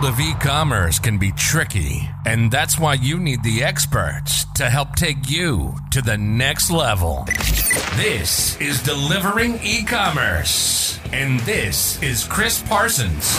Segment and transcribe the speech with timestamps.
[0.00, 4.68] world of e commerce can be tricky, and that's why you need the experts to
[4.68, 7.24] help take you to the next level.
[7.96, 13.36] This is Delivering E Commerce, and this is Chris Parsons.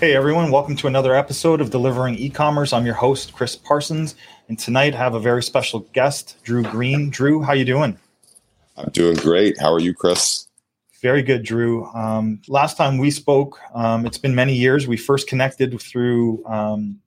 [0.00, 2.72] Hey everyone, welcome to another episode of Delivering E-commerce.
[2.72, 4.14] I'm your host Chris Parsons,
[4.48, 7.10] and tonight I have a very special guest, Drew Green.
[7.10, 7.98] Drew, how you doing?
[8.76, 9.58] I'm doing great.
[9.58, 10.46] How are you, Chris?
[11.02, 11.86] Very good, Drew.
[11.86, 14.86] Um, last time we spoke, um, it's been many years.
[14.86, 17.00] We first connected through um,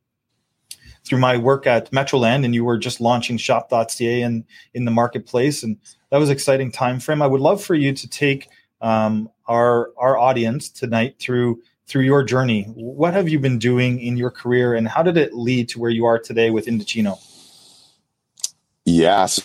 [1.06, 5.62] through my work at Metroland, and you were just launching Shop.ca in in the marketplace,
[5.62, 5.78] and
[6.10, 7.22] that was exciting time frame.
[7.22, 8.50] I would love for you to take
[8.82, 12.64] um, our our audience tonight through through your journey.
[12.74, 15.92] What have you been doing in your career, and how did it lead to where
[15.92, 17.20] you are today with Indochino?
[18.86, 19.44] Yes, so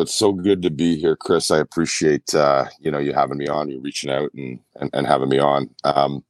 [0.00, 1.50] it's so good to be here, Chris.
[1.50, 5.06] I appreciate uh, you know you having me on, you reaching out and and, and
[5.06, 5.70] having me on.
[5.84, 6.24] Um,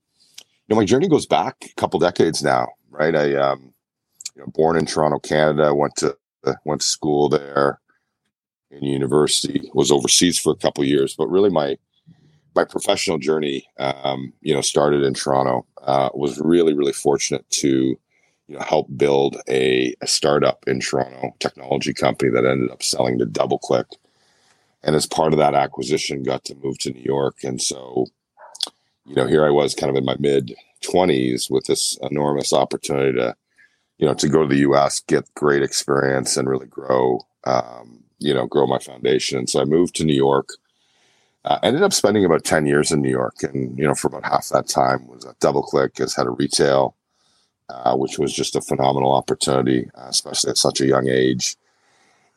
[0.69, 3.15] you know, my journey goes back a couple decades now, right?
[3.17, 3.73] I um,
[4.36, 6.17] you know, born in Toronto, Canada, went to
[6.64, 7.81] went to school there
[8.70, 11.77] in university, was overseas for a couple years, but really my
[12.55, 15.67] my professional journey, um, you know, started in Toronto.
[15.83, 17.98] Uh, was really really fortunate to
[18.49, 23.19] you know, help build a, a startup in Toronto technology company that ended up selling
[23.19, 23.85] to DoubleClick.
[24.83, 27.45] And as part of that acquisition, got to move to New York.
[27.45, 28.07] And so,
[29.05, 33.19] you know, here I was kind of in my mid 20s with this enormous opportunity
[33.19, 33.37] to,
[33.99, 38.33] you know, to go to the US, get great experience and really grow, um, you
[38.33, 39.39] know, grow my foundation.
[39.39, 40.49] And so I moved to New York.
[41.45, 43.43] Uh, ended up spending about 10 years in New York.
[43.43, 46.95] And, you know, for about half that time was at DoubleClick as head of retail
[47.70, 51.56] uh, which was just a phenomenal opportunity, uh, especially at such a young age.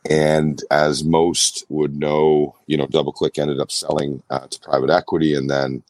[0.10, 5.36] And as most would know, you know, DoubleClick ended up selling uh, to private equity,
[5.36, 5.84] and then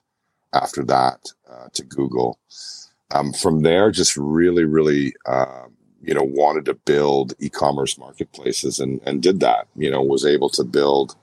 [0.53, 2.37] after that uh, to Google.
[3.13, 9.01] Um, from there, just really, really, um, you know, wanted to build e-commerce marketplaces, and
[9.05, 9.67] and did that.
[9.75, 11.15] You know, was able to build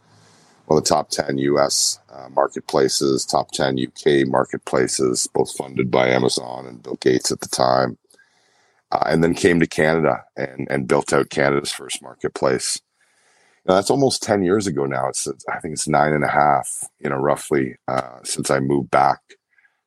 [0.67, 6.09] one of the top 10 US uh, marketplaces, top 10 UK marketplaces, both funded by
[6.09, 7.97] Amazon and Bill Gates at the time
[8.91, 12.81] uh, and then came to Canada and and built out Canada's first marketplace.
[13.67, 15.09] Now, that's almost ten years ago now.
[15.09, 18.91] It's I think it's nine and a half, you know, roughly uh, since I moved
[18.91, 19.21] back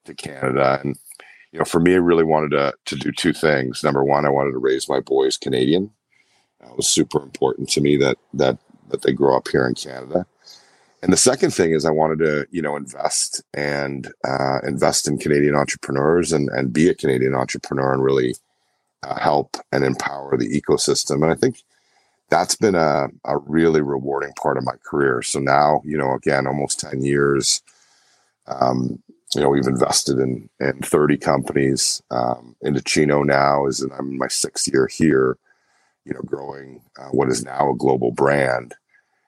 [0.05, 0.79] to Canada.
[0.83, 0.97] And
[1.51, 3.83] you know, for me, I really wanted to to do two things.
[3.83, 5.91] Number one, I wanted to raise my boys Canadian.
[6.61, 8.57] It was super important to me that that
[8.89, 10.25] that they grow up here in Canada.
[11.03, 15.17] And the second thing is I wanted to, you know, invest and uh, invest in
[15.17, 18.35] Canadian entrepreneurs and and be a Canadian entrepreneur and really
[19.03, 21.23] uh, help and empower the ecosystem.
[21.23, 21.63] And I think
[22.29, 25.21] that's been a, a really rewarding part of my career.
[25.21, 27.61] So now, you know, again, almost 10 years,
[28.47, 29.01] um,
[29.35, 32.01] you know, we've invested in, in 30 companies.
[32.11, 35.37] Um, Indochino now is, and I'm in my sixth year here,
[36.05, 38.75] you know, growing uh, what is now a global brand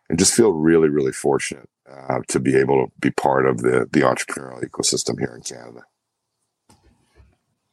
[0.09, 3.87] and just feel really, really fortunate uh, to be able to be part of the,
[3.91, 5.83] the entrepreneurial ecosystem here in Canada.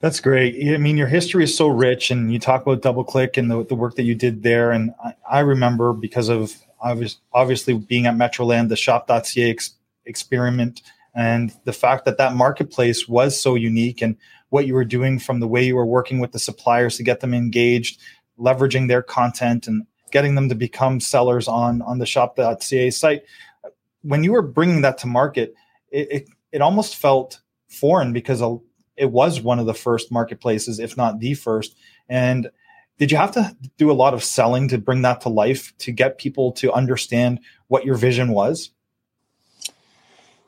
[0.01, 0.75] That's great.
[0.75, 3.75] I mean, your history is so rich, and you talk about DoubleClick and the, the
[3.75, 4.71] work that you did there.
[4.73, 9.75] And I, I remember because of obvious, obviously being at Metroland, the Shop.ca ex-
[10.07, 10.81] experiment,
[11.15, 14.17] and the fact that that marketplace was so unique, and
[14.49, 17.21] what you were doing from the way you were working with the suppliers to get
[17.21, 18.01] them engaged,
[18.39, 23.25] leveraging their content, and getting them to become sellers on on the Shop.ca site.
[24.01, 25.55] When you were bringing that to market,
[25.91, 28.57] it, it, it almost felt foreign because a
[28.97, 31.77] it was one of the first marketplaces, if not the first.
[32.09, 32.51] And
[32.99, 35.91] did you have to do a lot of selling to bring that to life to
[35.91, 38.71] get people to understand what your vision was?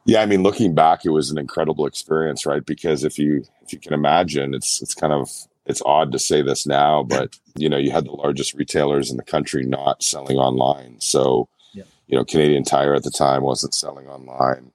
[0.05, 2.65] Yeah, I mean, looking back, it was an incredible experience, right?
[2.65, 5.31] Because if you if you can imagine, it's it's kind of
[5.65, 9.17] it's odd to say this now, but you know, you had the largest retailers in
[9.17, 10.97] the country not selling online.
[10.99, 11.85] So, yeah.
[12.09, 14.73] you know, Canadian Tire at the time wasn't selling online.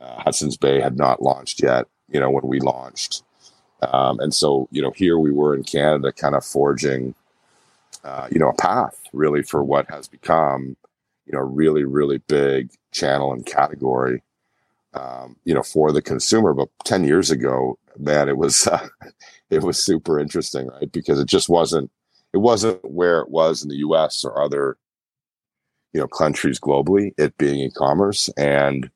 [0.00, 3.22] Uh, Hudson's Bay had not launched yet you know, when we launched.
[3.82, 7.14] Um, and so, you know, here we were in Canada kind of forging,
[8.04, 10.76] uh, you know, a path really for what has become,
[11.26, 14.22] you know, really, really big channel and category,
[14.94, 16.54] um, you know, for the consumer.
[16.54, 18.86] But 10 years ago, man, it was, uh,
[19.50, 20.90] it was super interesting, right?
[20.92, 21.90] Because it just wasn't,
[22.32, 24.76] it wasn't where it was in the US or other,
[25.92, 28.30] you know, countries globally, it being e-commerce.
[28.36, 28.90] And,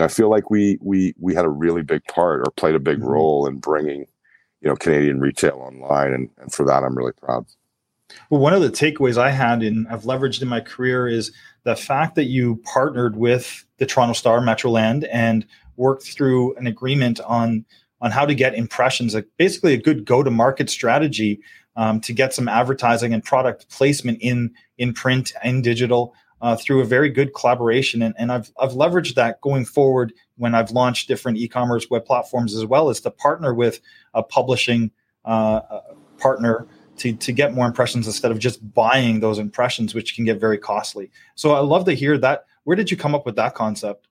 [0.00, 2.80] know, I feel like we we we had a really big part or played a
[2.80, 3.08] big mm-hmm.
[3.08, 4.06] role in bringing
[4.60, 7.46] you know Canadian retail online, and, and for that I'm really proud.
[8.30, 11.32] Well, one of the takeaways I had and I've leveraged in my career is
[11.64, 15.44] the fact that you partnered with the Toronto Star Metroland and
[15.76, 17.64] worked through an agreement on
[18.00, 21.40] on how to get impressions, like basically a good go to market strategy
[21.76, 26.80] um, to get some advertising and product placement in in print and digital uh, through
[26.80, 28.02] a very good collaboration.
[28.02, 32.54] And, and I've, I've leveraged that going forward when I've launched different e-commerce web platforms
[32.54, 33.80] as well as to partner with
[34.14, 34.90] a publishing
[35.24, 35.60] uh,
[36.18, 36.66] partner
[36.98, 40.58] to, to get more impressions instead of just buying those impressions, which can get very
[40.58, 41.10] costly.
[41.34, 42.46] So I love to hear that.
[42.64, 44.08] Where did you come up with that concept?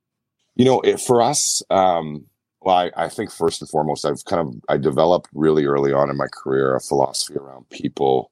[0.56, 2.26] You know, it, for us, um,
[2.62, 6.10] well, I, I, think first and foremost, I've kind of I developed really early on
[6.10, 8.32] in my career a philosophy around people,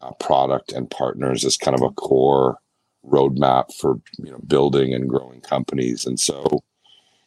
[0.00, 2.58] uh, product, and partners as kind of a core
[3.04, 6.06] roadmap for you know building and growing companies.
[6.06, 6.62] And so,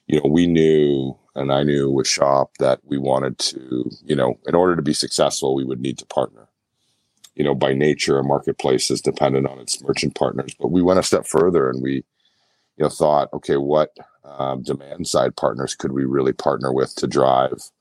[0.07, 4.39] you know, we knew, and I knew with Shop that we wanted to, you know,
[4.47, 6.47] in order to be successful, we would need to partner.
[7.35, 10.99] You know, by nature, a marketplace is dependent on its merchant partners, but we went
[10.99, 12.03] a step further and we, you
[12.83, 13.89] know, thought, okay, what
[14.23, 17.71] um, demand side partners could we really partner with to drive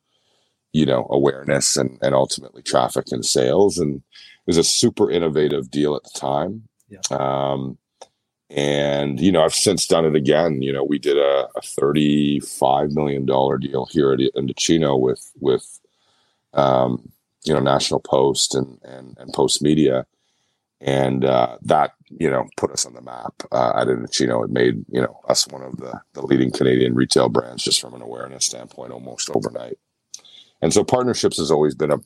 [0.72, 5.70] you know awareness and, and ultimately traffic and sales and it was a super innovative
[5.70, 6.98] deal at the time yeah.
[7.10, 7.78] um,
[8.54, 12.92] and you know i've since done it again you know we did a, a 35
[12.92, 15.80] million dollar deal here at indochino with with
[16.54, 17.10] um,
[17.44, 20.04] you know national post and and, and Postmedia
[20.80, 24.44] and uh, that you know put us on the map uh, at Indochino.
[24.44, 27.94] It made you know us one of the the leading Canadian retail brands just from
[27.94, 29.78] an awareness standpoint almost overnight.
[30.62, 31.98] And so partnerships has always been a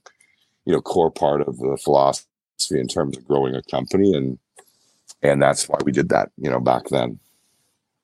[0.65, 2.27] you know core part of the philosophy
[2.71, 4.39] in terms of growing a company and
[5.23, 7.19] and that's why we did that you know back then.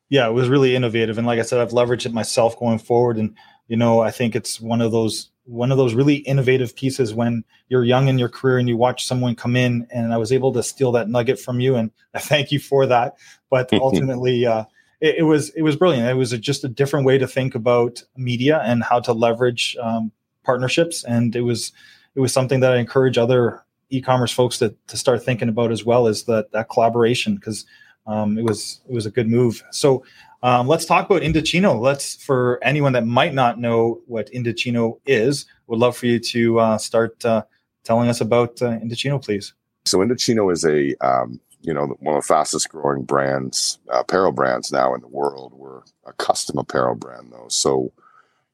[0.09, 3.17] Yeah, it was really innovative, and like I said, I've leveraged it myself going forward,
[3.17, 3.35] and
[3.69, 7.45] you know I think it's one of those one of those really innovative pieces when
[7.69, 10.53] you're young in your career and you watch someone come in and i was able
[10.53, 11.77] to steal that nugget from you.
[11.77, 13.17] And i thank you for that.
[13.51, 14.65] But ultimately uh,
[15.01, 16.09] it, it, was it was brilliant.
[16.09, 19.77] It was a, just a different way to think about media and how to leverage
[19.81, 20.13] um,
[20.45, 21.05] partnerships.
[21.05, 21.73] And it was
[22.15, 25.85] it was something that i encourage other e-commerce folks to, to start thinking about as
[25.85, 27.67] well is that that collaboration because
[28.07, 30.05] um, it was it was a good move so
[30.45, 31.81] um, let's talk about Indochino.
[31.81, 36.59] Let's, for anyone that might not know what Indochino is, would love for you to
[36.61, 37.45] uh, start uh,
[37.83, 39.55] telling us about uh, Indochino, please.
[39.87, 44.71] So Indochino is a um, you know one of the fastest growing brands, apparel brands
[44.71, 45.55] now in the world.
[45.55, 47.91] We're a custom apparel brand though, so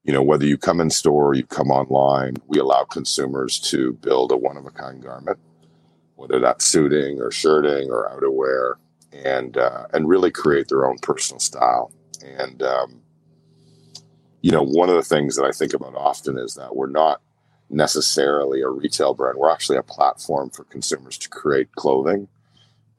[0.04, 3.92] you know whether you come in store, or you come online, we allow consumers to
[3.94, 5.38] build a one of a kind garment,
[6.16, 8.74] whether that's suiting or shirting or outerwear
[9.12, 11.92] and uh, and really create their own personal style.
[12.24, 13.02] And um,
[14.42, 17.20] you know, one of the things that I think about often is that we're not
[17.70, 19.38] necessarily a retail brand.
[19.38, 22.28] We're actually a platform for consumers to create clothing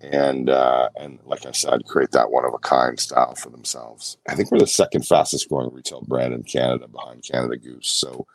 [0.02, 4.18] and uh, and like I said, create that one of a kind style for themselves.
[4.28, 7.88] I think we're the second fastest growing retail brand in Canada behind Canada Goose.
[7.88, 8.26] So,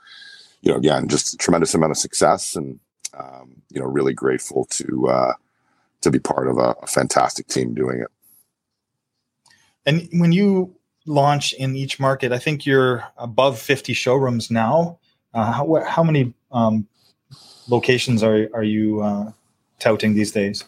[0.62, 2.78] you know, again, just a tremendous amount of success, and
[3.18, 5.32] um, you know, really grateful to uh,
[6.02, 8.08] to be part of a, a fantastic team doing it.
[9.86, 10.74] And when you
[11.06, 14.98] launch in each market, I think you're above 50 showrooms now.
[15.32, 16.86] Uh, how, how many um,
[17.68, 19.30] locations are, are you uh,
[19.78, 20.64] touting these days?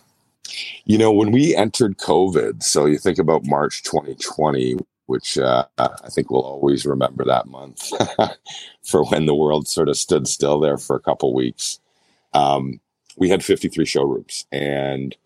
[0.89, 4.77] You know, when we entered COVID, so you think about March 2020,
[5.07, 7.93] which uh, I think we'll always remember that month
[8.85, 11.81] for when the world sort of stood still there for a couple weeks.
[12.35, 12.81] Um,
[13.19, 15.17] we had 53 showrooms and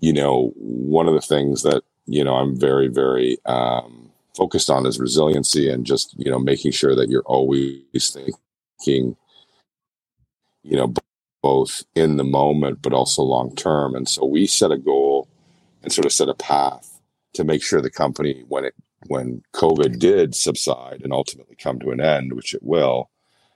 [0.00, 4.86] you know, one of the things that, you know, I'm very, very um, focused on
[4.86, 7.82] is resiliency and just, you know, making sure that you're always
[8.12, 9.16] thinking,
[10.62, 10.94] you know,
[11.42, 13.94] both in the moment, but also long term.
[13.94, 15.28] And so we set a goal
[15.82, 17.00] and sort of set a path
[17.34, 18.74] to make sure the company, when it,
[19.08, 23.10] when COVID did subside and ultimately come to an end, which it will,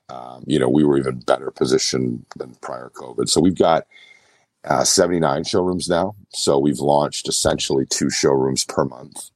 [0.09, 3.29] um, you know, we were even better positioned than prior COVID.
[3.29, 3.87] So we've got
[4.65, 6.15] uh, 79 showrooms now.
[6.31, 9.31] So we've launched essentially two showrooms per month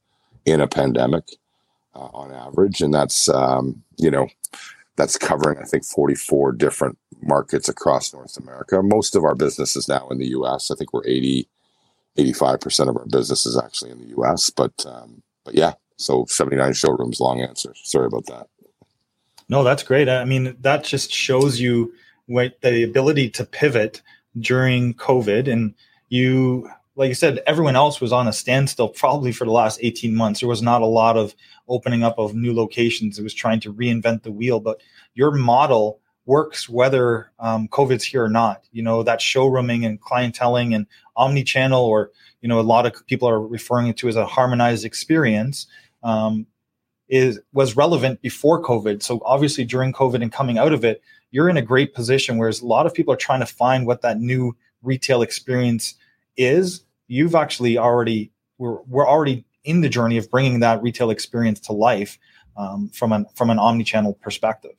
[0.44, 1.24] in a pandemic
[1.94, 2.80] uh, on average.
[2.80, 4.28] And that's, um, you know,
[4.96, 8.82] that's covering, I think, 44 different markets across North America.
[8.82, 10.70] Most of our business is now in the US.
[10.70, 11.48] I think we're 80,
[12.18, 14.50] 85% of our business is actually in the US.
[14.50, 17.74] But, um, but yeah, so 79 showrooms, long answer.
[17.82, 18.48] Sorry about that.
[19.48, 20.08] No, that's great.
[20.08, 21.92] I mean, that just shows you
[22.26, 24.00] what the ability to pivot
[24.38, 25.74] during COVID, and
[26.08, 30.14] you, like you said, everyone else was on a standstill probably for the last 18
[30.14, 30.40] months.
[30.40, 31.34] There was not a lot of
[31.68, 33.18] opening up of new locations.
[33.18, 34.80] It was trying to reinvent the wheel, but
[35.14, 38.64] your model works whether um, COVID's here or not.
[38.72, 43.28] You know, that showrooming and clienteling and omni-channel, or, you know, a lot of people
[43.28, 45.66] are referring to as a harmonized experience.
[46.02, 46.46] Um,
[47.08, 49.02] is was relevant before COVID.
[49.02, 52.38] So obviously during COVID and coming out of it, you're in a great position.
[52.38, 55.94] Whereas a lot of people are trying to find what that new retail experience
[56.36, 56.84] is.
[57.06, 61.72] You've actually already we're we're already in the journey of bringing that retail experience to
[61.72, 62.18] life
[62.56, 64.76] um, from an from an omni-channel perspective.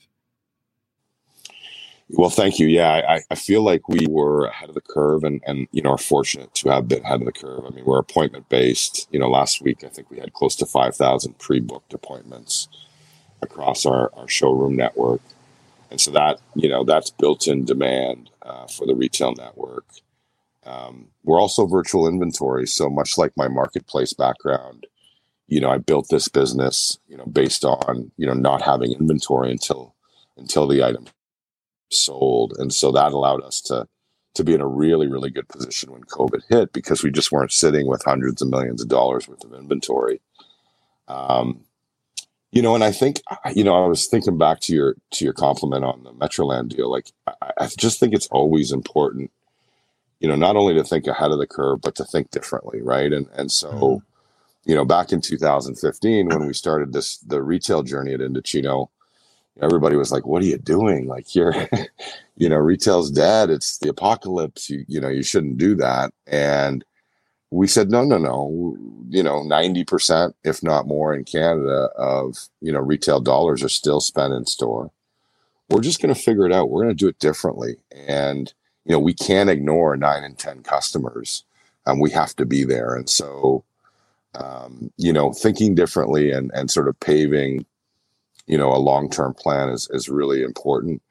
[2.10, 2.68] Well, thank you.
[2.68, 5.92] Yeah, I, I feel like we were ahead of the curve and, and, you know,
[5.92, 7.66] are fortunate to have been ahead of the curve.
[7.66, 9.08] I mean, we're appointment based.
[9.12, 12.70] You know, last week, I think we had close to 5,000 pre booked appointments
[13.42, 15.22] across our, our showroom network.
[15.92, 19.86] And so that, you know, that's built in demand uh, for the retail network.
[20.66, 22.68] Um, we're also virtual inventory.
[22.68, 24.88] So much like my marketplace background,
[25.48, 29.52] you know, I built this business, you know, based on, you know, not having inventory
[29.52, 29.96] until,
[30.38, 31.06] until the item
[31.98, 32.54] sold.
[32.58, 33.88] And so that allowed us to
[34.36, 37.54] to be in a really, really good position when COVID hit because we just weren't
[37.54, 40.20] sitting with hundreds of millions of dollars worth of inventory.
[41.08, 41.62] Um,
[42.52, 43.22] you know, and I think
[43.54, 46.90] you know, I was thinking back to your to your compliment on the Metroland deal.
[46.90, 49.32] Like, I, I just think it's always important,
[50.20, 53.12] you know, not only to think ahead of the curve, but to think differently, right?
[53.12, 54.70] And and so, mm-hmm.
[54.70, 58.88] you know, back in 2015 when we started this the retail journey at Indochino,
[59.62, 61.08] everybody was like, "What are you doing?
[61.08, 61.54] Like you're,
[62.38, 63.50] you know, retail's dead.
[63.50, 64.70] It's the apocalypse.
[64.70, 66.84] You you know, you shouldn't do that." And
[67.52, 68.78] we said, "No, no, no.
[69.10, 73.70] You know, ninety percent, if not more, in Canada of you know retail dollars are
[73.70, 74.92] still spent in store.
[75.70, 76.70] We're just going to figure it out.
[76.70, 78.54] We're going to do it differently, and
[78.86, 81.44] you know, we can't ignore nine and ten customers.
[81.88, 83.64] and we have to be there, and so."
[84.38, 87.66] Um, you know, thinking differently and, and sort of paving
[88.48, 91.02] you know, a long term plan is is really important.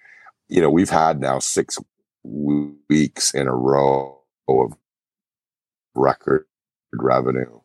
[0.48, 1.78] You know, we've had now six
[2.22, 4.74] weeks in a row of
[5.94, 6.46] record
[6.92, 7.60] revenue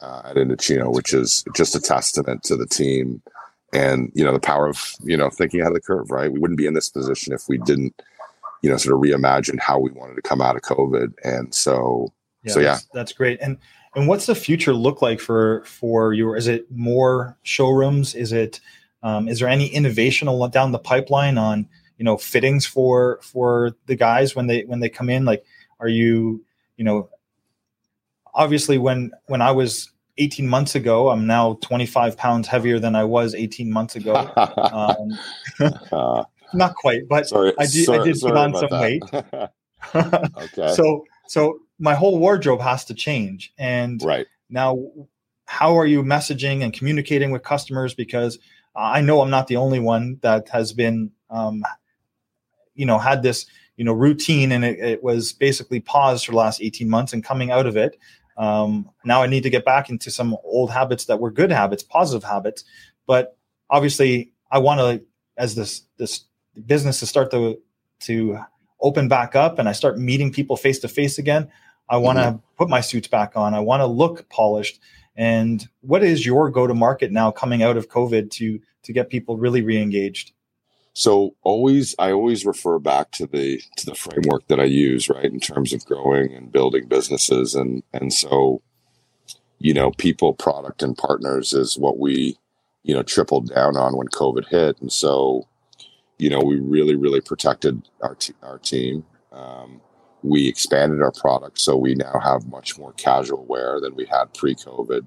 [0.00, 3.22] uh, at Indochino, which is just a testament to the team
[3.72, 6.10] and you know the power of you know thinking out of the curve.
[6.10, 8.00] Right, we wouldn't be in this position if we didn't
[8.62, 11.12] you know sort of reimagine how we wanted to come out of COVID.
[11.22, 12.12] And so,
[12.44, 13.38] yeah, so yeah, that's, that's great.
[13.40, 13.58] And
[13.96, 16.34] and what's the future look like for for you?
[16.34, 18.14] Is it more showrooms?
[18.14, 18.60] Is it
[19.04, 21.68] um, is there any innovation down the pipeline on
[21.98, 25.24] you know fittings for for the guys when they when they come in?
[25.24, 25.44] Like,
[25.78, 26.44] are you
[26.76, 27.10] you know
[28.34, 33.04] obviously when when I was 18 months ago, I'm now 25 pounds heavier than I
[33.04, 34.14] was 18 months ago.
[34.36, 35.18] Um,
[36.54, 38.80] not quite, but sorry, I did sorry, I did put on some that.
[38.80, 39.02] weight.
[40.58, 40.74] okay.
[40.74, 44.78] So so my whole wardrobe has to change, and right now,
[45.46, 47.94] how are you messaging and communicating with customers?
[47.94, 48.38] Because
[48.74, 51.64] I know I'm not the only one that has been, um,
[52.74, 56.38] you know, had this, you know, routine and it, it, was basically paused for the
[56.38, 57.98] last 18 months and coming out of it.
[58.36, 61.82] Um, now I need to get back into some old habits that were good habits,
[61.82, 62.64] positive habits.
[63.06, 63.36] But
[63.70, 65.04] obviously, I want to,
[65.36, 66.24] as this this
[66.66, 67.60] business to start to
[68.00, 68.38] to
[68.80, 71.50] open back up and I start meeting people face to face again.
[71.88, 72.38] I want to mm-hmm.
[72.56, 73.54] put my suits back on.
[73.54, 74.80] I want to look polished.
[75.16, 79.10] And what is your go to market now coming out of COVID to to get
[79.10, 80.32] people really re-engaged?
[80.92, 85.24] So always I always refer back to the to the framework that I use, right,
[85.24, 88.62] in terms of growing and building businesses and and so
[89.64, 92.36] you know, people, product and partners is what we,
[92.82, 94.78] you know, tripled down on when COVID hit.
[94.82, 95.48] And so,
[96.18, 99.06] you know, we really, really protected our, t- our team.
[99.32, 99.80] Um,
[100.24, 104.32] we expanded our product, so we now have much more casual wear than we had
[104.32, 105.06] pre-COVID.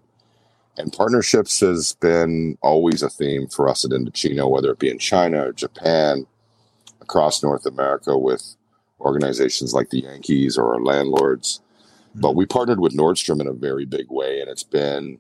[0.77, 5.00] And partnerships has been always a theme for us at Indochino, whether it be in
[5.00, 6.27] China or Japan,
[7.01, 8.55] across North America with
[9.00, 11.62] organizations like the Yankees or our landlords.
[12.09, 12.21] Mm-hmm.
[12.21, 15.17] But we partnered with Nordstrom in a very big way, and it's been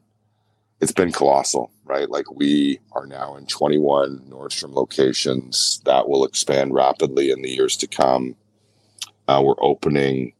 [0.79, 2.07] it's been colossal, right?
[2.07, 7.75] Like we are now in 21 Nordstrom locations that will expand rapidly in the years
[7.77, 8.35] to come.
[9.27, 10.33] Uh, we're opening,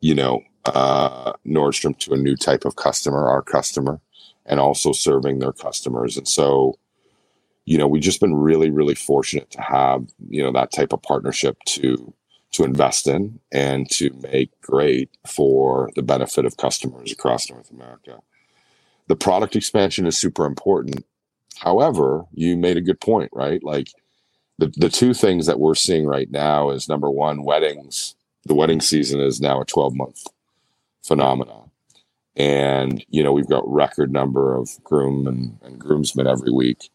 [0.00, 4.00] you know, uh, Nordstrom to a new type of customer, our customer,
[4.46, 6.16] and also serving their customers.
[6.16, 6.78] And so,
[7.64, 11.02] you know, we've just been really, really fortunate to have, you know, that type of
[11.02, 12.12] partnership to
[12.52, 18.18] to invest in and to make great for the benefit of customers across North America.
[19.08, 21.04] The product expansion is super important.
[21.56, 23.62] However, you made a good point, right?
[23.64, 23.88] Like
[24.58, 28.14] the, the two things that we're seeing right now is number one, weddings.
[28.44, 30.26] The wedding season is now a 12 month
[31.02, 31.70] phenomenon.
[32.36, 36.90] And, you know, we've got record number of groom and, and groomsmen every week.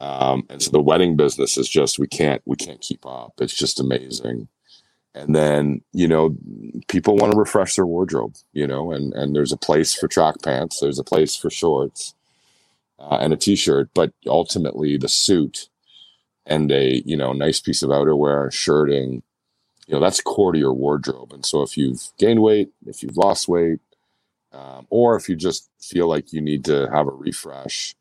[0.00, 3.34] Um, and so the wedding business is just, we can't, we can't keep up.
[3.40, 4.48] It's just amazing.
[5.14, 6.36] And then, you know,
[6.86, 10.36] people want to refresh their wardrobe, you know, and, and there's a place for track
[10.44, 10.78] pants.
[10.80, 12.14] There's a place for shorts
[12.98, 15.68] uh, and a t-shirt, but ultimately the suit
[16.48, 19.22] and a you know nice piece of outerwear, shirting,
[19.86, 21.32] you know that's core to your wardrobe.
[21.32, 23.78] And so if you've gained weight, if you've lost weight,
[24.52, 27.94] um, or if you just feel like you need to have a refresh,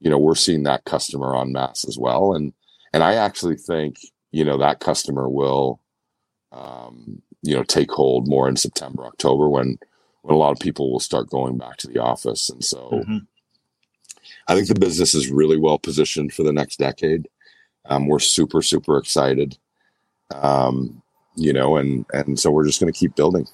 [0.00, 2.32] you know we're seeing that customer on mass as well.
[2.32, 2.54] And
[2.92, 3.98] and I actually think
[4.30, 5.80] you know that customer will
[6.52, 9.78] um, you know take hold more in September, October when
[10.22, 12.48] when a lot of people will start going back to the office.
[12.48, 13.18] And so mm-hmm.
[14.46, 17.28] I think the business is really well positioned for the next decade.
[17.88, 19.58] Um, we're super, super excited.
[20.34, 21.02] Um,
[21.34, 23.46] you know, and and so we're just going to keep building.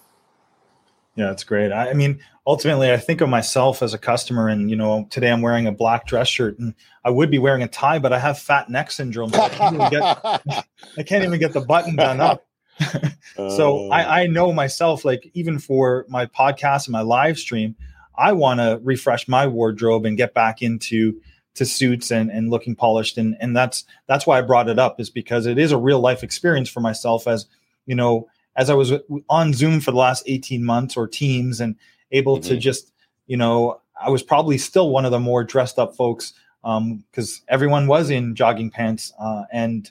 [1.17, 1.71] Yeah, it's great.
[1.71, 5.31] I, I, mean, ultimately, I think of myself as a customer, and you know, today
[5.31, 6.75] I'm wearing a black dress shirt, and
[7.05, 9.31] I would be wearing a tie, but I have fat neck syndrome.
[9.31, 10.03] So I, can't get,
[10.99, 12.45] I can't even get the button done up.
[13.37, 14.09] so I, uh.
[14.09, 17.77] I know myself, like even for my podcast and my live stream,
[18.17, 21.21] I want to refresh my wardrobe and get back into
[21.55, 23.17] to suits and, and looking polished.
[23.17, 26.01] And, and that's, that's why I brought it up is because it is a real
[26.01, 27.47] life experience for myself as,
[27.87, 28.93] you know, as I was
[29.29, 31.77] on Zoom for the last 18 months or teams and
[32.13, 32.49] able mm-hmm.
[32.49, 32.93] to just,
[33.27, 36.33] you know, I was probably still one of the more dressed up folks
[36.63, 39.91] because um, everyone was in jogging pants uh, and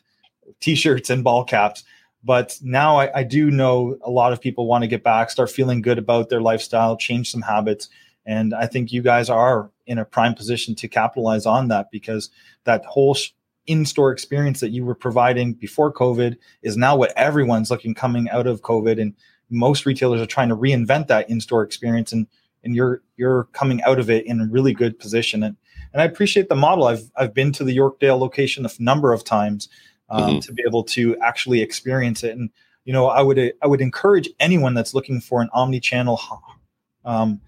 [0.59, 1.83] t-shirts and ball caps.
[2.23, 5.51] But now I, I do know a lot of people want to get back, start
[5.51, 7.89] feeling good about their lifestyle, change some habits.
[8.25, 12.29] And I think you guys are in a prime position to capitalize on that because
[12.63, 13.31] that whole sh-
[13.65, 18.47] in-store experience that you were providing before COVID is now what everyone's looking coming out
[18.47, 19.01] of COVID.
[19.01, 19.13] And
[19.49, 22.27] most retailers are trying to reinvent that in-store experience and
[22.63, 25.43] and you're you're coming out of it in a really good position.
[25.43, 25.57] And
[25.91, 26.85] and I appreciate the model.
[26.85, 29.69] I've I've been to the Yorkdale location a number of times
[30.09, 30.39] um, mm-hmm.
[30.39, 32.37] to be able to actually experience it.
[32.37, 32.49] And
[32.85, 36.19] you know, I would I would encourage anyone that's looking for an omni-channel
[37.05, 37.41] um,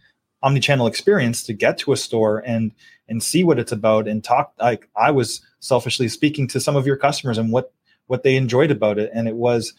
[0.46, 2.72] omni-channel experience to get to a store and
[3.10, 6.86] and see what it's about and talk like I was selfishly speaking to some of
[6.86, 7.74] your customers and what
[8.06, 9.74] what they enjoyed about it and it was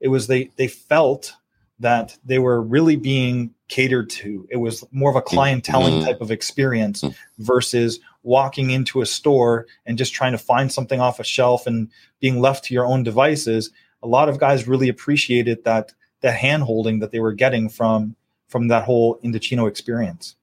[0.00, 1.34] it was they they felt
[1.80, 6.06] that they were really being catered to it was more of a clienteling mm-hmm.
[6.06, 7.44] type of experience mm-hmm.
[7.44, 11.88] versus walking into a store and just trying to find something off a shelf and
[12.18, 13.70] being left to your own devices
[14.02, 18.16] a lot of guys really appreciated that that hand holding that they were getting from
[18.48, 20.34] from that whole Indochino experience.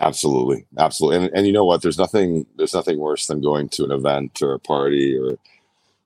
[0.00, 1.82] Absolutely, absolutely, and and you know what?
[1.82, 5.36] There's nothing there's nothing worse than going to an event or a party or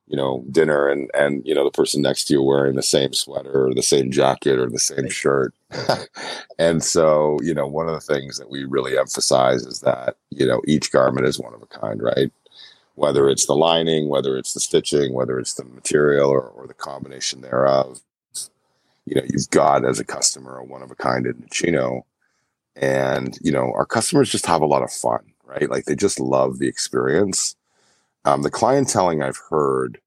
[0.07, 3.13] you know dinner and and you know the person next to you wearing the same
[3.13, 5.53] sweater or the same jacket or the same shirt.
[6.59, 10.45] and so you know one of the things that we really emphasize is that you
[10.45, 12.31] know each garment is one of a kind, right?
[12.95, 16.73] Whether it's the lining, whether it's the stitching, whether it's the material or, or the
[16.75, 17.99] combination thereof
[19.05, 22.01] you know you've got as a customer a one of a kind Indochino,
[22.75, 25.69] and you know our customers just have a lot of fun, right?
[25.69, 27.55] Like they just love the experience.
[28.25, 29.99] Um, the clienteling I've heard,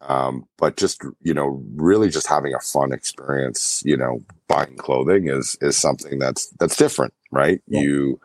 [0.00, 5.28] um, but just you know really just having a fun experience, you know, buying clothing
[5.28, 7.60] is is something that's that's different, right?
[7.66, 7.80] Yeah.
[7.80, 8.20] You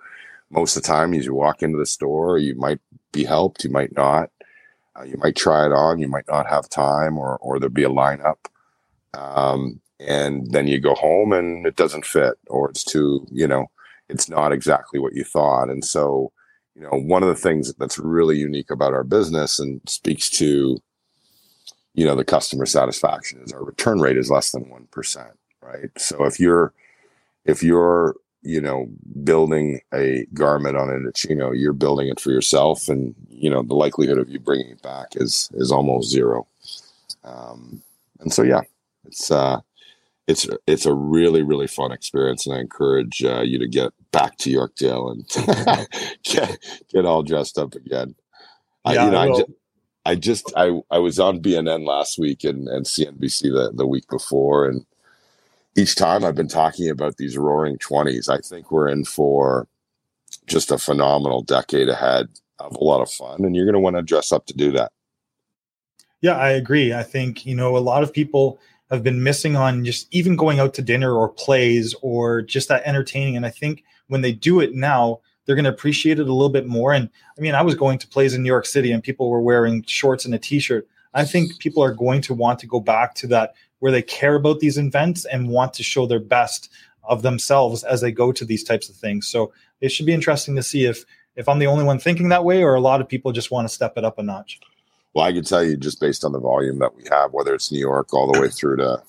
[0.52, 2.80] most of the time as you walk into the store, you might
[3.12, 4.30] be helped, you might not.
[4.96, 7.84] Uh, you might try it on, you might not have time, or or there'll be
[7.84, 8.38] a lineup.
[9.16, 13.68] Um, and then you go home and it doesn't fit or it's too you know
[14.10, 15.70] it's not exactly what you thought.
[15.70, 16.32] And so
[16.76, 20.78] you know one of the things that's really unique about our business and speaks to
[21.94, 25.90] you know the customer satisfaction is our return rate is less than 1% right?
[25.98, 26.74] So if you're
[27.46, 28.88] if you're you know
[29.24, 34.18] building a garment on Indochino you're building it for yourself and you know the likelihood
[34.18, 36.48] of you bringing it back is is almost zero.
[37.24, 37.82] Um
[38.20, 38.62] and so yeah
[39.06, 39.60] it's uh
[40.28, 44.38] it's it's a really really fun experience, and I encourage uh, you to get back
[44.38, 45.88] to Yorkdale and
[46.24, 46.58] get
[46.90, 48.16] get all dressed up again.
[48.86, 49.52] Yeah, I, you know, I, I, just,
[50.06, 54.08] I just I I was on BNN last week and and CNBC the the week
[54.10, 54.86] before, and
[55.76, 58.30] each time I've been talking about these roaring twenties.
[58.30, 59.68] I think we're in for
[60.48, 63.98] just a phenomenal decade ahead of a lot of fun, and you're going to want
[63.98, 64.94] to dress up to do that.
[66.22, 66.94] Yeah, I agree.
[66.94, 68.58] I think you know a lot of people
[68.94, 72.84] have been missing on just even going out to dinner or plays or just that
[72.86, 73.36] entertaining.
[73.36, 76.50] And I think when they do it now, they're going to appreciate it a little
[76.50, 76.94] bit more.
[76.94, 79.42] And I mean, I was going to plays in New York City and people were
[79.42, 80.88] wearing shorts and a t-shirt.
[81.14, 84.36] I think people are going to want to go back to that where they care
[84.36, 86.70] about these events and want to show their best
[87.04, 89.28] of themselves as they go to these types of things.
[89.28, 89.52] So
[89.82, 91.04] it should be interesting to see if
[91.36, 93.68] if I'm the only one thinking that way or a lot of people just want
[93.68, 94.60] to step it up a notch.
[95.14, 97.72] Well, I can tell you just based on the volume that we have, whether it's
[97.72, 99.02] New York all the way through to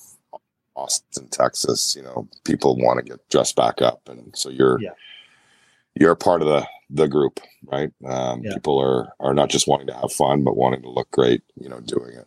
[0.76, 4.90] Austin, Texas, you know, people want to get dressed back up, and so you're yeah.
[5.94, 7.90] you're part of the the group, right?
[8.04, 8.54] Um, yeah.
[8.54, 11.68] People are are not just wanting to have fun, but wanting to look great, you
[11.68, 12.26] know, doing it.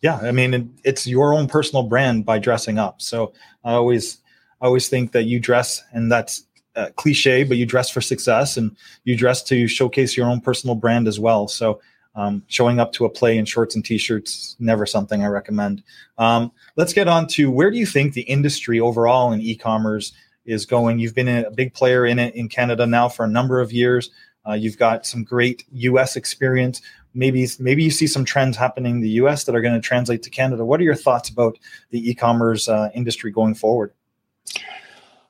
[0.00, 3.02] Yeah, I mean, it's your own personal brand by dressing up.
[3.02, 3.32] So
[3.64, 4.18] I always,
[4.60, 6.44] I always think that you dress, and that's
[6.76, 10.76] uh, cliche, but you dress for success, and you dress to showcase your own personal
[10.76, 11.48] brand as well.
[11.48, 11.80] So
[12.14, 15.82] um, showing up to a play in shorts and t-shirts never something I recommend.
[16.18, 20.12] Um, let's get on to where do you think the industry overall in e-commerce
[20.44, 20.98] is going?
[20.98, 24.10] You've been a big player in it in Canada now for a number of years.
[24.48, 26.16] Uh, you've got some great U.S.
[26.16, 26.80] experience.
[27.14, 29.44] Maybe maybe you see some trends happening in the U.S.
[29.44, 30.64] that are going to translate to Canada.
[30.64, 31.58] What are your thoughts about
[31.90, 33.92] the e-commerce uh, industry going forward?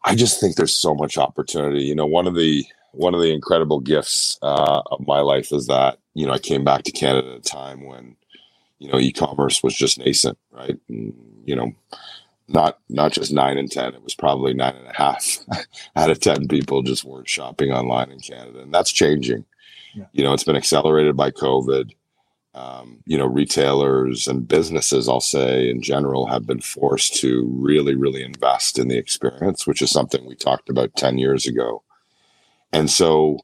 [0.04, 1.82] I just think there's so much opportunity.
[1.82, 2.64] You know, one of the
[2.98, 6.64] one of the incredible gifts uh, of my life is that you know I came
[6.64, 8.16] back to Canada at a time when
[8.80, 10.76] you know e-commerce was just nascent, right?
[10.88, 11.72] And, you know,
[12.48, 15.38] not not just nine and ten; it was probably nine and a half
[15.96, 19.44] out of ten people just weren't shopping online in Canada, and that's changing.
[19.94, 20.06] Yeah.
[20.12, 21.92] You know, it's been accelerated by COVID.
[22.54, 27.94] Um, you know, retailers and businesses, I'll say in general, have been forced to really,
[27.94, 31.84] really invest in the experience, which is something we talked about 10 years ago.
[32.72, 33.38] And so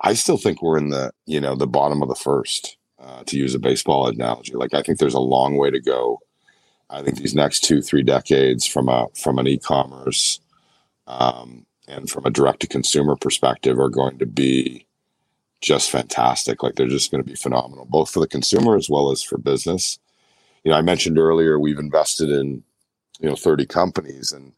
[0.00, 3.38] I still think we're in the, you know, the bottom of the first, uh, to
[3.38, 4.54] use a baseball analogy.
[4.54, 6.20] Like, I think there's a long way to go.
[6.88, 10.40] I think these next two, three decades from a, from an e-commerce,
[11.06, 14.86] um, and from a direct to consumer perspective are going to be
[15.60, 16.62] just fantastic.
[16.62, 19.38] Like they're just going to be phenomenal, both for the consumer as well as for
[19.38, 19.98] business.
[20.64, 22.62] You know, I mentioned earlier we've invested in,
[23.18, 24.52] you know, 30 companies and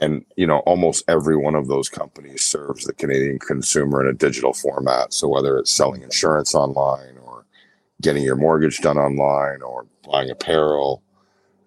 [0.00, 4.18] and you know almost every one of those companies serves the Canadian consumer in a
[4.18, 5.12] digital format.
[5.12, 7.46] So whether it's selling insurance online or
[8.02, 11.02] getting your mortgage done online or buying apparel,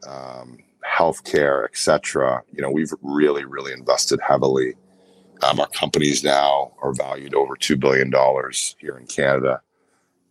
[0.08, 4.76] um, healthcare, etc., you know, we've really really invested heavily
[5.44, 8.12] um, our companies now are valued over $2 billion
[8.80, 9.62] here in Canada.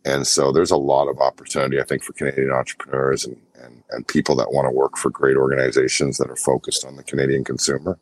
[0.07, 4.07] And so there's a lot of opportunity, I think, for Canadian entrepreneurs and, and, and
[4.07, 7.99] people that want to work for great organizations that are focused on the Canadian consumer.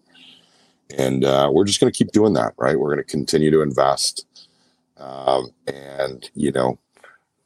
[0.95, 2.77] And uh, we're just going to keep doing that, right?
[2.79, 4.27] We're going to continue to invest.
[4.97, 6.77] Um, and, you know,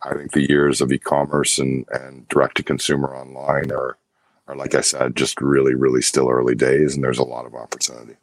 [0.03, 3.97] I think the years of e-commerce and, and direct to consumer online are,
[4.49, 6.95] are, like I said, just really, really still early days.
[6.95, 8.17] And there's a lot of opportunity.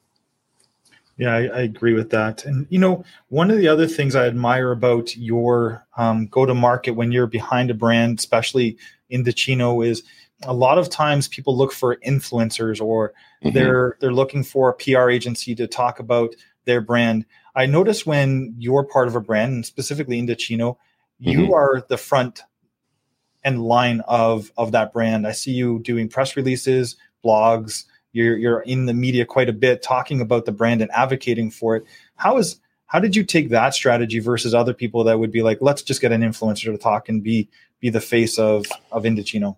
[1.18, 2.44] Yeah, I, I, agree with that.
[2.44, 6.54] And you know, one of the other things I admire about your um, go to
[6.54, 8.76] market when you're behind a brand, especially
[9.10, 10.02] Indochino, is
[10.42, 13.54] a lot of times people look for influencers or mm-hmm.
[13.54, 16.34] they're they're looking for a PR agency to talk about
[16.66, 17.24] their brand.
[17.54, 21.30] I notice when you're part of a brand, and specifically Indochino, mm-hmm.
[21.30, 22.42] you are the front
[23.42, 25.26] and line of of that brand.
[25.26, 27.84] I see you doing press releases, blogs
[28.16, 31.76] you're you're in the media quite a bit talking about the brand and advocating for
[31.76, 31.84] it.
[32.16, 35.58] How is how did you take that strategy versus other people that would be like,
[35.60, 37.48] let's just get an influencer to talk and be
[37.80, 39.56] be the face of of Indochino?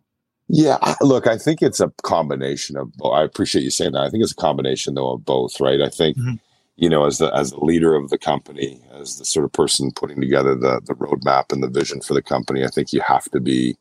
[0.49, 2.91] Yeah, look, I think it's a combination of.
[3.05, 4.03] I appreciate you saying that.
[4.03, 5.81] I think it's a combination though of both, right?
[5.81, 6.17] I think.
[6.17, 6.35] Mm-hmm.
[6.81, 9.91] You know, as the as the leader of the company, as the sort of person
[9.91, 13.25] putting together the the roadmap and the vision for the company, I think you have
[13.33, 13.77] to be,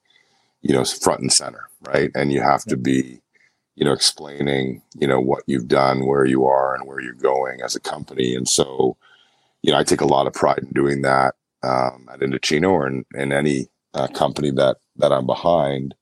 [0.64, 2.10] you know, front and center, right?
[2.16, 3.22] And you have to be,
[3.78, 7.62] you know, explaining, you know, what you've done, where you are, and where you're going
[7.62, 8.36] as a company.
[8.36, 8.98] And so,
[9.62, 12.88] you know, I take a lot of pride in doing that um, at Indochino or
[12.88, 15.94] in, in any uh, company that that I'm behind.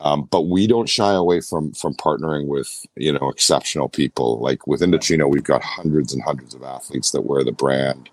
[0.00, 4.38] Um, but we don't shy away from from partnering with you know exceptional people.
[4.40, 8.10] Like with Indochino, we've got hundreds and hundreds of athletes that wear the brand.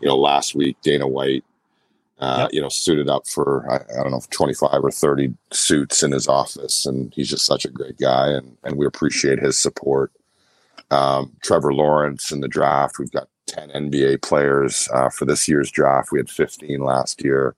[0.00, 1.44] You know, last week Dana White
[2.18, 2.50] uh, yep.
[2.52, 6.28] you know, suited up for I, I, don't know 25 or 30 suits in his
[6.28, 10.12] office, and he's just such a great guy, and and we appreciate his support.
[10.90, 15.70] Um, Trevor Lawrence in the draft, we've got 10 NBA players uh, for this year's
[15.70, 16.10] draft.
[16.10, 17.54] We had 15 last year.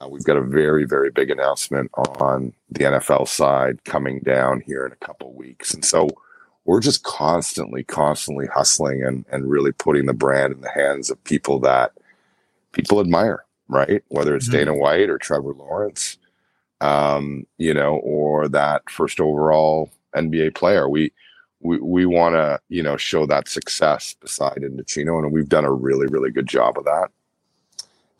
[0.00, 4.84] Uh, we've got a very very big announcement on the NFL side coming down here
[4.84, 6.10] in a couple weeks, and so
[6.66, 11.22] we're just constantly constantly hustling and and really putting the brand in the hands of
[11.24, 11.92] people that
[12.72, 14.02] people admire right?
[14.08, 14.58] Whether it's mm-hmm.
[14.58, 16.18] Dana White or Trevor Lawrence,
[16.80, 20.88] um, you know, or that first overall NBA player.
[20.88, 21.12] We
[21.60, 25.72] we we want to you know show that success beside Indochino, and we've done a
[25.72, 27.08] really really good job of that.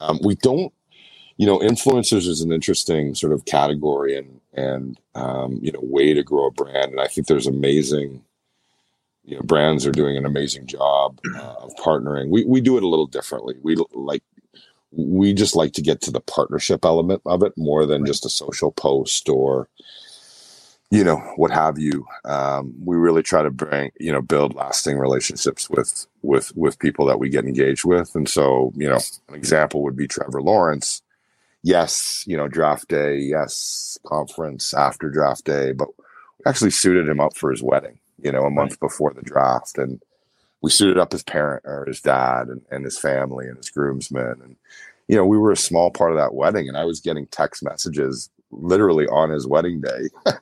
[0.00, 0.72] Um, we don't,
[1.36, 6.14] you know, influencers is an interesting sort of category and and um, you know way
[6.14, 8.22] to grow a brand, and I think there's amazing.
[9.26, 12.28] You know, brands are doing an amazing job uh, of partnering.
[12.28, 13.54] We we do it a little differently.
[13.62, 14.22] We like
[14.96, 18.30] we just like to get to the partnership element of it more than just a
[18.30, 19.68] social post or
[20.90, 22.06] you know what have you.
[22.24, 27.06] Um, we really try to bring you know build lasting relationships with with with people
[27.06, 28.14] that we get engaged with.
[28.14, 31.02] And so you know an example would be trevor lawrence.
[31.62, 37.20] Yes you know draft day yes conference after draft day but we actually suited him
[37.20, 38.80] up for his wedding you know a month right.
[38.80, 39.78] before the draft.
[39.78, 40.00] And
[40.64, 44.40] we suited up his parent or his dad and, and his family and his groomsmen
[44.42, 44.56] and
[45.08, 47.62] you know we were a small part of that wedding and i was getting text
[47.62, 50.08] messages literally on his wedding day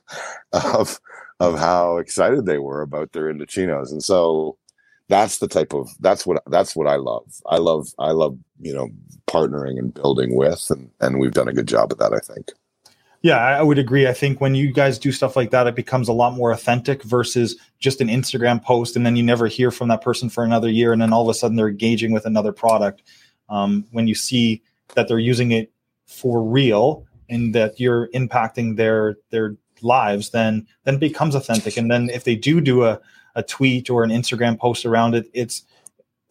[0.53, 0.99] of
[1.39, 3.91] of how excited they were about their Indochinos.
[3.91, 4.57] And so
[5.09, 7.25] that's the type of that's what that's what I love.
[7.45, 8.89] I love I love, you know,
[9.27, 12.51] partnering and building with and and we've done a good job of that, I think.
[13.23, 14.05] Yeah, I would agree.
[14.05, 17.03] I think when you guys do stuff like that, it becomes a lot more authentic
[17.03, 20.69] versus just an Instagram post, and then you never hear from that person for another
[20.69, 23.01] year, and then all of a sudden they're engaging with another product.
[23.47, 24.61] Um, when you see
[24.95, 25.71] that they're using it
[26.05, 31.77] for real and that you're impacting their their lives, then then it becomes authentic.
[31.77, 32.99] And then if they do do a
[33.35, 35.63] a tweet or an Instagram post around it, it's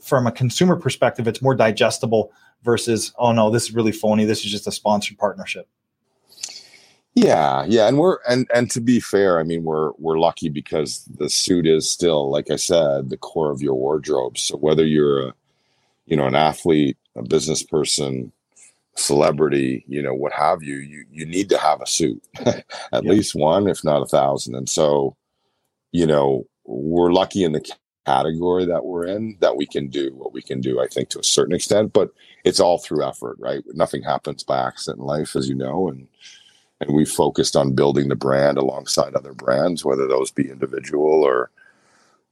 [0.02, 4.26] from a consumer perspective, it's more digestible versus oh no, this is really phony.
[4.26, 5.66] This is just a sponsored partnership.
[7.14, 11.05] Yeah, yeah, and we're and and to be fair, I mean we're we're lucky because
[11.18, 14.38] the suit is still, like I said, the core of your wardrobe.
[14.38, 15.35] So whether you're a,
[16.07, 18.33] you know, an athlete, a business person,
[18.96, 23.01] celebrity, you know, what have you, you you need to have a suit, at yeah.
[23.01, 24.55] least one, if not a thousand.
[24.55, 25.14] And so,
[25.92, 27.64] you know, we're lucky in the
[28.07, 30.81] category that we're in that we can do what we can do.
[30.81, 32.11] I think to a certain extent, but
[32.44, 33.62] it's all through effort, right?
[33.75, 36.09] Nothing happens by accident in life, as you know, and
[36.87, 41.51] and we focused on building the brand alongside other brands, whether those be individual or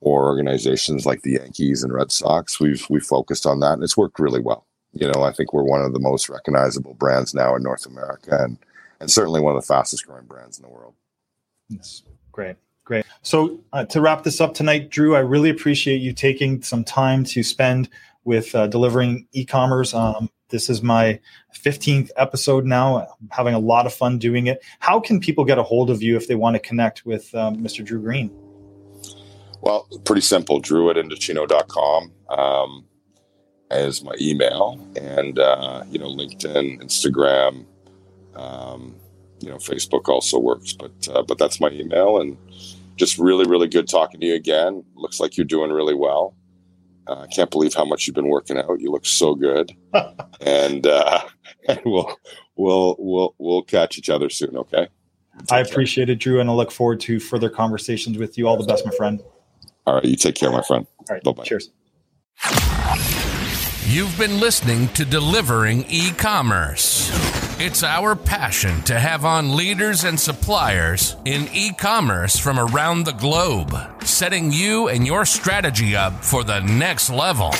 [0.02, 2.58] or organizations like the Yankees and Red Sox.
[2.58, 5.62] We've we focused on that, and it's worked really well you know, I think we're
[5.62, 8.58] one of the most recognizable brands now in North America and
[9.00, 10.94] and certainly one of the fastest growing brands in the world.
[11.70, 12.02] Yes.
[12.32, 12.56] Great.
[12.84, 13.06] Great.
[13.22, 17.24] So uh, to wrap this up tonight, Drew, I really appreciate you taking some time
[17.24, 17.88] to spend
[18.24, 19.94] with uh, delivering e-commerce.
[19.94, 21.20] Um, this is my
[21.54, 22.98] 15th episode now.
[22.98, 24.62] I'm having a lot of fun doing it.
[24.80, 27.56] How can people get a hold of you if they want to connect with um,
[27.58, 27.84] Mr.
[27.84, 28.30] Drew Green?
[29.60, 30.58] Well, pretty simple.
[30.60, 32.12] Drew at Indochino.com.
[32.28, 32.86] Um,
[33.70, 37.64] as my email, and uh, you know, LinkedIn, Instagram,
[38.34, 38.96] um,
[39.40, 40.72] you know, Facebook also works.
[40.72, 42.36] But uh, but that's my email, and
[42.96, 44.84] just really, really good talking to you again.
[44.94, 46.34] Looks like you're doing really well.
[47.10, 48.80] Uh, I uh, can't believe how much you've been working out.
[48.80, 49.72] You look so good,
[50.40, 51.20] and uh,
[51.68, 52.16] and we'll
[52.56, 54.56] we'll we'll we'll catch each other soon.
[54.56, 54.88] Okay.
[55.38, 56.12] Take I appreciate care.
[56.12, 58.46] it, Drew, and I look forward to further conversations with you.
[58.46, 59.22] All the best, my friend.
[59.86, 60.86] All right, you take care, my friend.
[60.98, 61.44] All right, bye.
[61.44, 61.70] Cheers.
[63.86, 67.39] You've been listening to Delivering E-commerce.
[67.62, 73.76] It's our passion to have on leaders and suppliers in e-commerce from around the globe,
[74.02, 77.50] setting you and your strategy up for the next level.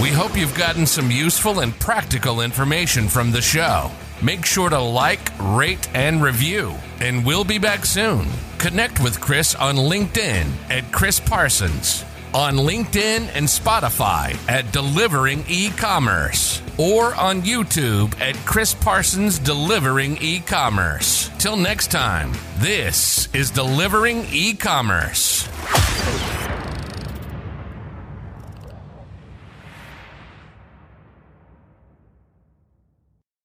[0.00, 3.90] We hope you've gotten some useful and practical information from the show.
[4.22, 8.28] Make sure to like, rate, and review, and we'll be back soon.
[8.58, 12.04] Connect with Chris on LinkedIn at Chris Parsons
[12.36, 21.30] on LinkedIn and Spotify at Delivering E-commerce or on YouTube at Chris Parsons Delivering E-commerce.
[21.38, 25.48] Till next time, this is Delivering E-commerce.